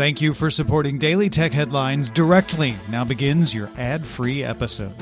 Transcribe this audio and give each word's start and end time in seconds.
Thank 0.00 0.22
you 0.22 0.32
for 0.32 0.50
supporting 0.50 0.96
Daily 0.96 1.28
Tech 1.28 1.52
Headlines 1.52 2.08
directly. 2.08 2.74
Now 2.88 3.04
begins 3.04 3.54
your 3.54 3.68
ad 3.76 4.02
free 4.02 4.42
episode. 4.42 4.96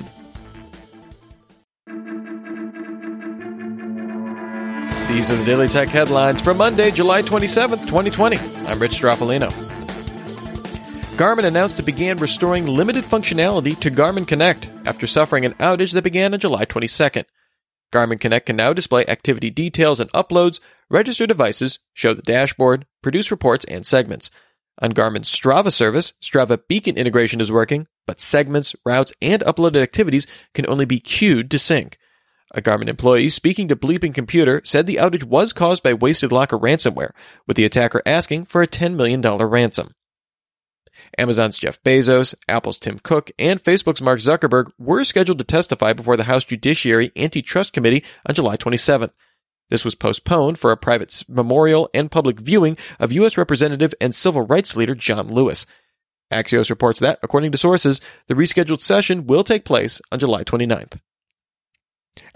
These 5.07 5.31
are 5.31 5.37
the 5.37 5.45
Daily 5.47 5.69
Tech 5.69 5.87
headlines 5.87 6.43
for 6.43 6.53
Monday, 6.53 6.91
July 6.91 7.23
27th, 7.23 7.87
2020. 7.87 8.39
I'm 8.67 8.81
Rich 8.81 9.01
Stroffolino. 9.01 9.53
Garmin 11.17 11.45
announced 11.45 11.79
it 11.79 11.87
began 11.87 12.19
restoring 12.19 12.67
limited 12.67 13.05
functionality 13.05 13.79
to 13.79 13.93
Garmin 13.93 14.27
Connect 14.27 14.67
after 14.85 15.07
suffering 15.07 15.45
an 15.45 15.53
outage 15.61 15.93
that 15.93 16.03
began 16.03 16.35
on 16.35 16.41
July 16.41 16.65
22nd. 16.65 17.25
Garmin 17.93 18.19
Connect 18.19 18.47
can 18.47 18.57
now 18.57 18.73
display 18.73 19.07
activity 19.07 19.51
details 19.51 20.01
and 20.01 20.11
uploads, 20.11 20.59
register 20.91 21.25
devices, 21.25 21.79
show 21.95 22.15
the 22.15 22.23
dashboard, 22.23 22.85
produce 23.01 23.31
reports 23.31 23.65
and 23.67 23.87
segments. 23.87 24.29
On 24.81 24.93
Garmin's 24.93 25.35
Strava 25.35 25.73
service, 25.73 26.13
Strava 26.23 26.61
Beacon 26.69 26.97
integration 26.97 27.41
is 27.41 27.51
working, 27.51 27.89
but 28.07 28.21
segments, 28.21 28.77
routes, 28.85 29.13
and 29.21 29.43
uploaded 29.43 29.83
activities 29.83 30.27
can 30.55 30.69
only 30.69 30.85
be 30.85 31.01
queued 31.01 31.51
to 31.51 31.59
sync. 31.59 31.99
A 32.55 32.63
Garmin 32.63 32.89
employee 32.89 33.29
speaking 33.29 33.69
to 33.69 33.77
Bleeping 33.77 34.15
Computer 34.15 34.63
said 34.65 34.87
the 34.87 34.97
outage 34.97 35.25
was 35.25 35.53
caused 35.53 35.83
by 35.83 35.93
Wasted 35.93 36.33
Locker 36.33 36.59
ransomware, 36.59 37.11
with 37.47 37.57
the 37.57 37.65
attacker 37.65 38.01
asking 38.07 38.47
for 38.47 38.63
a 38.63 38.67
$10 38.67 38.95
million 38.95 39.21
ransom. 39.21 39.93
Amazon's 41.19 41.59
Jeff 41.59 41.83
Bezos, 41.83 42.35
Apple's 42.49 42.79
Tim 42.79 42.99
Cook, 43.01 43.31
and 43.39 43.63
Facebook's 43.63 44.01
Mark 44.01 44.21
Zuckerberg 44.21 44.71
were 44.79 45.05
scheduled 45.05 45.39
to 45.39 45.45
testify 45.45 45.93
before 45.93 46.17
the 46.17 46.25
House 46.25 46.45
Judiciary 46.45 47.11
Antitrust 47.17 47.73
Committee 47.73 48.05
on 48.27 48.35
July 48.35 48.57
27th. 48.57 49.11
This 49.71 49.85
was 49.85 49.95
postponed 49.95 50.59
for 50.59 50.73
a 50.73 50.77
private 50.77 51.25
memorial 51.29 51.91
and 51.93 52.11
public 52.11 52.41
viewing 52.41 52.77
of 52.99 53.13
U.S. 53.13 53.37
Representative 53.37 53.95
and 54.01 54.15
civil 54.15 54.43
rights 54.43 54.77
leader 54.77 54.95
John 54.95 55.29
Lewis. 55.29 55.67
Axios 56.33 56.71
reports 56.71 57.01
that, 57.01 57.19
according 57.23 57.53
to 57.53 57.59
sources, 57.59 58.01
the 58.27 58.35
rescheduled 58.35 58.81
session 58.81 59.27
will 59.27 59.45
take 59.45 59.65
place 59.65 60.01
on 60.13 60.19
July 60.19 60.45
29th. 60.45 60.99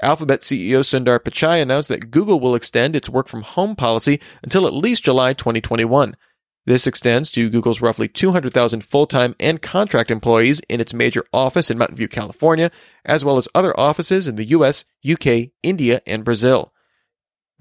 Alphabet 0.01 0.41
CEO 0.41 0.81
Sundar 0.81 1.19
Pichai 1.19 1.61
announced 1.61 1.89
that 1.89 2.11
Google 2.11 2.41
will 2.41 2.55
extend 2.55 2.95
its 2.95 3.09
work 3.09 3.29
from 3.29 3.43
home 3.43 3.77
policy 3.77 4.21
until 4.43 4.67
at 4.67 4.73
least 4.73 5.05
July 5.05 5.33
2021. 5.33 6.17
This 6.65 6.87
extends 6.87 7.31
to 7.33 7.51
Google's 7.51 7.81
roughly 7.81 8.07
200,000 8.07 8.85
full-time 8.85 9.35
and 9.41 9.61
contract 9.61 10.13
employees 10.13 10.61
in 10.69 10.81
its 10.81 10.95
major 10.95 11.25
office 11.33 11.71
in 11.71 11.79
Mountain 11.79 11.97
View, 11.97 12.07
California, 12.07 12.71
as 13.05 13.25
well 13.25 13.37
as 13.37 13.49
other 13.55 13.79
offices 13.79 14.29
in 14.29 14.37
the 14.37 14.45
US, 14.45 14.85
UK, 15.09 15.51
India, 15.65 16.01
and 16.07 16.25
Brazil. 16.25 16.73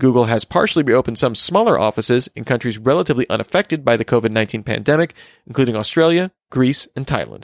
Google 0.02 0.26
has 0.26 0.46
partially 0.46 0.82
reopened 0.82 1.20
some 1.20 1.36
smaller 1.36 1.78
offices 1.78 2.28
in 2.36 2.44
countries 2.44 2.80
relatively 2.80 3.30
unaffected 3.30 3.86
by 3.86 3.96
the 3.96 4.04
COVID-19 4.04 4.66
pandemic, 4.66 5.14
including 5.46 5.76
Australia, 5.76 6.32
Greece, 6.50 6.88
and 6.96 7.06
Thailand. 7.06 7.44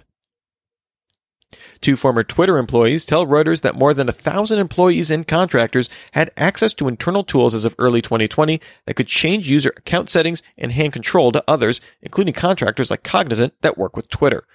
Two 1.81 1.95
former 1.95 2.23
Twitter 2.23 2.57
employees 2.57 3.05
tell 3.05 3.27
Reuters 3.27 3.61
that 3.61 3.75
more 3.75 3.93
than 3.93 4.09
a 4.09 4.11
thousand 4.11 4.57
employees 4.57 5.11
and 5.11 5.27
contractors 5.27 5.87
had 6.13 6.31
access 6.35 6.73
to 6.73 6.87
internal 6.87 7.23
tools 7.23 7.53
as 7.53 7.63
of 7.63 7.75
early 7.77 8.01
2020 8.01 8.59
that 8.87 8.95
could 8.95 9.05
change 9.05 9.47
user 9.47 9.71
account 9.77 10.09
settings 10.09 10.41
and 10.57 10.71
hand 10.71 10.93
control 10.93 11.31
to 11.33 11.43
others, 11.47 11.79
including 12.01 12.33
contractors 12.33 12.89
like 12.89 13.03
Cognizant 13.03 13.53
that 13.61 13.77
work 13.77 13.95
with 13.95 14.09
Twitter. 14.09 14.47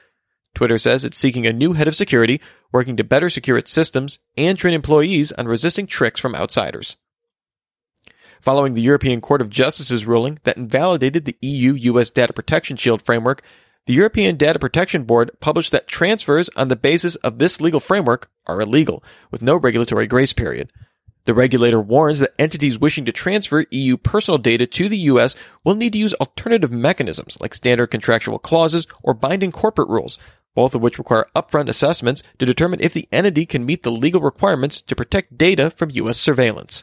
Twitter 0.56 0.76
says 0.76 1.04
it's 1.04 1.16
seeking 1.16 1.46
a 1.46 1.52
new 1.52 1.74
head 1.74 1.86
of 1.86 1.94
security, 1.94 2.40
working 2.72 2.96
to 2.96 3.04
better 3.04 3.30
secure 3.30 3.58
its 3.58 3.70
systems 3.70 4.18
and 4.36 4.58
train 4.58 4.74
employees 4.74 5.30
on 5.30 5.46
resisting 5.46 5.86
tricks 5.86 6.18
from 6.18 6.34
outsiders. 6.34 6.96
Following 8.42 8.74
the 8.74 8.82
European 8.82 9.20
Court 9.20 9.40
of 9.40 9.50
Justice's 9.50 10.04
ruling 10.04 10.40
that 10.42 10.56
invalidated 10.56 11.26
the 11.26 11.36
EU 11.42 11.74
US 11.74 12.10
Data 12.10 12.32
Protection 12.32 12.76
Shield 12.76 13.00
framework, 13.00 13.40
the 13.86 13.92
European 13.92 14.36
Data 14.36 14.58
Protection 14.58 15.04
Board 15.04 15.30
published 15.38 15.70
that 15.70 15.86
transfers 15.86 16.50
on 16.56 16.66
the 16.66 16.74
basis 16.74 17.14
of 17.16 17.38
this 17.38 17.60
legal 17.60 17.78
framework 17.78 18.32
are 18.48 18.60
illegal, 18.60 19.04
with 19.30 19.42
no 19.42 19.54
regulatory 19.54 20.08
grace 20.08 20.32
period. 20.32 20.72
The 21.24 21.34
regulator 21.34 21.80
warns 21.80 22.18
that 22.18 22.32
entities 22.36 22.80
wishing 22.80 23.04
to 23.04 23.12
transfer 23.12 23.64
EU 23.70 23.96
personal 23.96 24.38
data 24.38 24.66
to 24.66 24.88
the 24.88 24.98
US 24.98 25.36
will 25.62 25.76
need 25.76 25.92
to 25.92 26.00
use 26.00 26.14
alternative 26.14 26.72
mechanisms 26.72 27.38
like 27.40 27.54
standard 27.54 27.92
contractual 27.92 28.40
clauses 28.40 28.88
or 29.04 29.14
binding 29.14 29.52
corporate 29.52 29.88
rules, 29.88 30.18
both 30.56 30.74
of 30.74 30.82
which 30.82 30.98
require 30.98 31.26
upfront 31.36 31.68
assessments 31.68 32.24
to 32.40 32.46
determine 32.46 32.80
if 32.80 32.92
the 32.92 33.08
entity 33.12 33.46
can 33.46 33.64
meet 33.64 33.84
the 33.84 33.92
legal 33.92 34.20
requirements 34.20 34.82
to 34.82 34.96
protect 34.96 35.38
data 35.38 35.70
from 35.70 35.90
US 35.90 36.18
surveillance. 36.18 36.82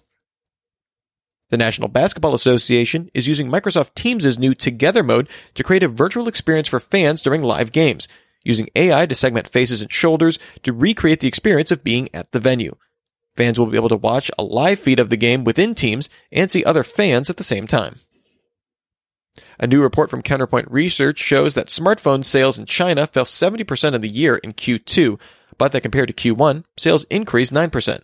The 1.49 1.57
National 1.57 1.87
Basketball 1.87 2.35
Association 2.35 3.09
is 3.15 3.27
using 3.27 3.49
Microsoft 3.49 3.95
Teams' 3.95 4.37
new 4.37 4.53
Together 4.53 5.01
mode 5.01 5.27
to 5.55 5.63
create 5.63 5.81
a 5.81 5.87
virtual 5.87 6.27
experience 6.27 6.67
for 6.67 6.79
fans 6.79 7.23
during 7.23 7.41
live 7.41 7.71
games, 7.71 8.07
using 8.43 8.69
AI 8.75 9.07
to 9.07 9.15
segment 9.15 9.47
faces 9.47 9.81
and 9.81 9.91
shoulders 9.91 10.37
to 10.61 10.71
recreate 10.71 11.21
the 11.21 11.27
experience 11.27 11.71
of 11.71 11.83
being 11.83 12.07
at 12.13 12.31
the 12.31 12.39
venue. 12.39 12.75
Fans 13.35 13.57
will 13.57 13.65
be 13.65 13.77
able 13.77 13.89
to 13.89 13.95
watch 13.95 14.29
a 14.37 14.43
live 14.43 14.79
feed 14.79 14.99
of 14.99 15.09
the 15.09 15.17
game 15.17 15.43
within 15.43 15.73
Teams 15.73 16.07
and 16.31 16.51
see 16.51 16.63
other 16.63 16.83
fans 16.83 17.31
at 17.31 17.37
the 17.37 17.43
same 17.43 17.66
time. 17.66 17.95
A 19.59 19.66
new 19.66 19.81
report 19.81 20.09
from 20.09 20.21
Counterpoint 20.21 20.69
Research 20.69 21.17
shows 21.17 21.55
that 21.55 21.67
smartphone 21.67 22.23
sales 22.23 22.59
in 22.59 22.66
China 22.66 23.07
fell 23.07 23.25
70% 23.25 23.95
of 23.95 24.01
the 24.01 24.07
year 24.07 24.37
in 24.37 24.53
Q2, 24.53 25.19
but 25.57 25.71
that 25.71 25.81
compared 25.81 26.09
to 26.09 26.13
Q1, 26.13 26.63
sales 26.77 27.05
increased 27.05 27.53
9%. 27.53 28.01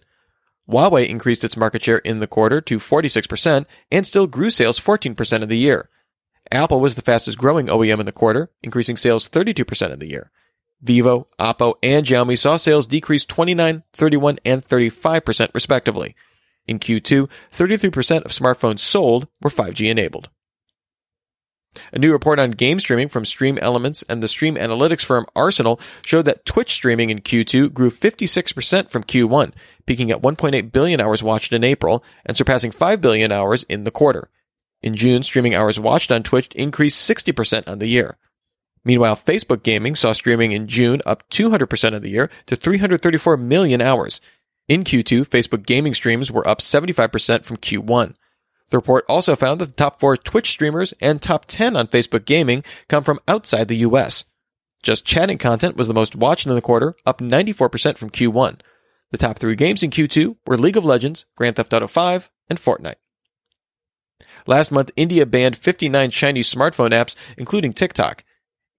Huawei 0.69 1.07
increased 1.07 1.43
its 1.43 1.57
market 1.57 1.83
share 1.83 1.99
in 1.99 2.19
the 2.19 2.27
quarter 2.27 2.59
to 2.61 2.79
46% 2.79 3.65
and 3.91 4.07
still 4.07 4.27
grew 4.27 4.49
sales 4.49 4.79
14% 4.79 5.43
of 5.43 5.49
the 5.49 5.57
year. 5.57 5.89
Apple 6.51 6.79
was 6.79 6.95
the 6.95 7.01
fastest 7.01 7.37
growing 7.37 7.67
OEM 7.67 7.99
in 7.99 8.05
the 8.05 8.11
quarter, 8.11 8.51
increasing 8.61 8.97
sales 8.97 9.29
32% 9.29 9.91
of 9.91 9.99
the 9.99 10.09
year. 10.09 10.31
Vivo, 10.81 11.27
Oppo, 11.39 11.75
and 11.81 12.05
Xiaomi 12.05 12.37
saw 12.37 12.57
sales 12.57 12.85
decrease 12.85 13.25
29, 13.25 13.83
31, 13.93 14.37
and 14.45 14.65
35% 14.65 15.49
respectively. 15.53 16.15
In 16.67 16.79
Q2, 16.79 17.29
33% 17.51 18.23
of 18.23 18.31
smartphones 18.31 18.79
sold 18.79 19.27
were 19.41 19.49
5G 19.49 19.89
enabled. 19.89 20.29
A 21.91 21.99
new 21.99 22.11
report 22.11 22.39
on 22.39 22.51
game 22.51 22.79
streaming 22.79 23.09
from 23.09 23.25
Stream 23.25 23.57
Elements 23.61 24.03
and 24.09 24.21
the 24.21 24.27
stream 24.27 24.55
analytics 24.55 25.03
firm 25.03 25.25
Arsenal 25.35 25.79
showed 26.01 26.25
that 26.25 26.45
Twitch 26.45 26.73
streaming 26.73 27.09
in 27.09 27.19
Q2 27.19 27.73
grew 27.73 27.89
56% 27.89 28.89
from 28.89 29.03
Q1, 29.03 29.53
peaking 29.85 30.11
at 30.11 30.21
1.8 30.21 30.71
billion 30.71 31.01
hours 31.01 31.23
watched 31.23 31.53
in 31.53 31.63
April 31.63 32.03
and 32.25 32.37
surpassing 32.37 32.71
5 32.71 33.01
billion 33.01 33.31
hours 33.31 33.63
in 33.63 33.83
the 33.83 33.91
quarter. 33.91 34.29
In 34.81 34.95
June, 34.95 35.23
streaming 35.23 35.55
hours 35.55 35.79
watched 35.79 36.11
on 36.11 36.23
Twitch 36.23 36.53
increased 36.53 37.09
60% 37.09 37.67
on 37.67 37.79
the 37.79 37.87
year. 37.87 38.17
Meanwhile, 38.83 39.15
Facebook 39.15 39.63
gaming 39.63 39.95
saw 39.95 40.13
streaming 40.13 40.51
in 40.51 40.67
June 40.67 41.01
up 41.05 41.27
200% 41.29 41.95
of 41.95 42.03
the 42.03 42.11
year 42.11 42.29
to 42.45 42.55
334 42.55 43.37
million 43.37 43.81
hours. 43.81 44.21
In 44.67 44.83
Q2, 44.83 45.25
Facebook 45.25 45.65
gaming 45.65 45.93
streams 45.95 46.31
were 46.31 46.47
up 46.47 46.59
75% 46.59 47.43
from 47.45 47.57
Q1. 47.57 48.15
The 48.69 48.77
report 48.77 49.05
also 49.07 49.35
found 49.35 49.61
that 49.61 49.67
the 49.67 49.73
top 49.73 49.99
four 49.99 50.17
Twitch 50.17 50.49
streamers 50.49 50.93
and 50.99 51.21
top 51.21 51.45
10 51.45 51.75
on 51.75 51.87
Facebook 51.87 52.25
gaming 52.25 52.63
come 52.87 53.03
from 53.03 53.19
outside 53.27 53.67
the 53.67 53.77
US. 53.77 54.23
Just 54.81 55.05
chatting 55.05 55.37
content 55.37 55.77
was 55.77 55.87
the 55.87 55.93
most 55.93 56.15
watched 56.15 56.45
in 56.45 56.53
the 56.53 56.61
quarter, 56.61 56.95
up 57.05 57.19
94% 57.19 57.97
from 57.97 58.09
Q1. 58.09 58.59
The 59.11 59.17
top 59.17 59.39
three 59.39 59.55
games 59.55 59.83
in 59.83 59.91
Q2 59.91 60.37
were 60.45 60.57
League 60.57 60.77
of 60.77 60.85
Legends, 60.85 61.25
Grand 61.35 61.55
Theft 61.55 61.73
Auto 61.73 61.87
5, 61.87 62.29
and 62.49 62.59
Fortnite. 62.59 62.95
Last 64.47 64.71
month, 64.71 64.91
India 64.95 65.25
banned 65.25 65.57
59 65.57 66.11
Chinese 66.11 66.53
smartphone 66.53 66.91
apps, 66.91 67.15
including 67.37 67.73
TikTok. 67.73 68.23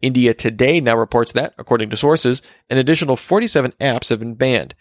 India 0.01 0.35
Today 0.35 0.81
now 0.81 0.97
reports 0.97 1.33
that, 1.33 1.55
according 1.59 1.91
to 1.91 1.97
sources, 1.97 2.43
an 2.71 2.79
additional 2.79 3.17
47 3.17 3.73
apps 3.81 4.11
have 4.11 4.21
been 4.21 4.35
banned. 4.35 4.75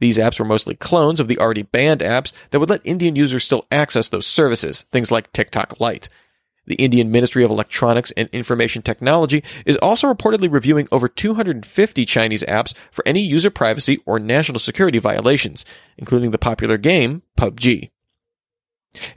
These 0.00 0.18
apps 0.18 0.38
were 0.38 0.44
mostly 0.44 0.74
clones 0.74 1.20
of 1.20 1.28
the 1.28 1.38
already 1.38 1.62
banned 1.62 2.00
apps 2.00 2.32
that 2.50 2.58
would 2.58 2.70
let 2.70 2.80
Indian 2.84 3.16
users 3.16 3.44
still 3.44 3.66
access 3.70 4.08
those 4.08 4.26
services, 4.26 4.82
things 4.90 5.10
like 5.10 5.32
TikTok 5.32 5.78
Lite. 5.78 6.08
The 6.66 6.74
Indian 6.76 7.10
Ministry 7.10 7.42
of 7.42 7.50
Electronics 7.50 8.12
and 8.12 8.28
Information 8.30 8.82
Technology 8.82 9.42
is 9.66 9.76
also 9.78 10.12
reportedly 10.12 10.50
reviewing 10.50 10.88
over 10.92 11.08
250 11.08 12.04
Chinese 12.04 12.44
apps 12.44 12.74
for 12.90 13.06
any 13.06 13.20
user 13.20 13.50
privacy 13.50 13.98
or 14.06 14.18
national 14.18 14.60
security 14.60 14.98
violations, 14.98 15.64
including 15.98 16.30
the 16.30 16.38
popular 16.38 16.78
game 16.78 17.22
PUBG. 17.36 17.90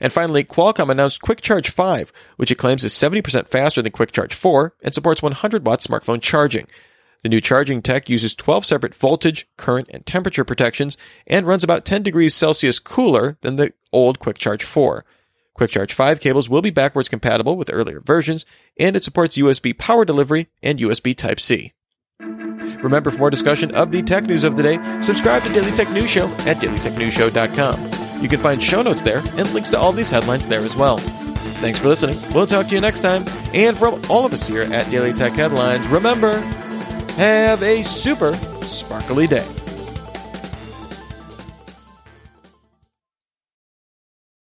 And 0.00 0.12
finally, 0.12 0.44
Qualcomm 0.44 0.90
announced 0.90 1.22
Quick 1.22 1.40
Charge 1.40 1.70
5, 1.70 2.12
which 2.36 2.50
it 2.50 2.56
claims 2.56 2.84
is 2.84 2.92
70% 2.92 3.48
faster 3.48 3.82
than 3.82 3.92
Quick 3.92 4.12
Charge 4.12 4.34
4 4.34 4.74
and 4.82 4.94
supports 4.94 5.22
100 5.22 5.66
watt 5.66 5.80
smartphone 5.80 6.20
charging. 6.20 6.66
The 7.24 7.30
new 7.30 7.40
charging 7.40 7.80
tech 7.80 8.10
uses 8.10 8.34
12 8.34 8.66
separate 8.66 8.94
voltage, 8.94 9.48
current, 9.56 9.88
and 9.90 10.04
temperature 10.04 10.44
protections 10.44 10.98
and 11.26 11.46
runs 11.46 11.64
about 11.64 11.86
10 11.86 12.02
degrees 12.02 12.34
Celsius 12.34 12.78
cooler 12.78 13.38
than 13.40 13.56
the 13.56 13.72
old 13.94 14.18
Quick 14.18 14.36
Charge 14.36 14.62
4. 14.62 15.06
Quick 15.54 15.70
Charge 15.70 15.94
5 15.94 16.20
cables 16.20 16.50
will 16.50 16.60
be 16.60 16.70
backwards 16.70 17.08
compatible 17.08 17.56
with 17.56 17.72
earlier 17.72 18.00
versions, 18.00 18.44
and 18.78 18.94
it 18.94 19.04
supports 19.04 19.38
USB 19.38 19.76
power 19.76 20.04
delivery 20.04 20.48
and 20.62 20.78
USB 20.78 21.16
Type 21.16 21.40
C. 21.40 21.72
Remember, 22.20 23.10
for 23.10 23.16
more 23.16 23.30
discussion 23.30 23.74
of 23.74 23.90
the 23.90 24.02
tech 24.02 24.24
news 24.24 24.44
of 24.44 24.56
the 24.56 24.62
day, 24.62 25.00
subscribe 25.00 25.42
to 25.44 25.48
Daily 25.54 25.72
Tech 25.72 25.90
News 25.92 26.10
Show 26.10 26.26
at 26.40 26.58
dailytechnewsshow.com. 26.58 28.22
You 28.22 28.28
can 28.28 28.38
find 28.38 28.62
show 28.62 28.82
notes 28.82 29.00
there 29.00 29.22
and 29.38 29.50
links 29.54 29.70
to 29.70 29.78
all 29.78 29.92
these 29.92 30.10
headlines 30.10 30.46
there 30.46 30.60
as 30.60 30.76
well. 30.76 30.98
Thanks 30.98 31.78
for 31.78 31.88
listening. 31.88 32.18
We'll 32.34 32.46
talk 32.46 32.66
to 32.66 32.74
you 32.74 32.82
next 32.82 33.00
time. 33.00 33.24
And 33.54 33.78
from 33.78 34.02
all 34.10 34.26
of 34.26 34.34
us 34.34 34.46
here 34.46 34.64
at 34.64 34.90
Daily 34.90 35.14
Tech 35.14 35.32
Headlines, 35.32 35.86
remember, 35.86 36.42
have 37.16 37.62
a 37.62 37.82
super 37.82 38.34
sparkly 38.62 39.26
day. 39.26 39.63